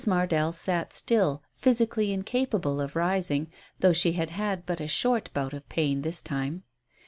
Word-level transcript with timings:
Mardell 0.07 0.51
sat 0.51 0.93
still, 0.93 1.43
physically 1.53 2.11
incapable 2.11 2.81
of 2.81 2.95
rising, 2.95 3.51
though 3.81 3.93
she 3.93 4.13
had 4.13 4.31
had 4.31 4.65
but 4.65 4.81
a 4.81 4.87
short 4.87 5.29
bout 5.31 5.53
of 5.53 5.69
pain 5.69 6.01
this 6.01 6.23
time. 6.23 6.63